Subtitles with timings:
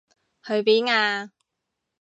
[0.43, 1.31] 去邊啊？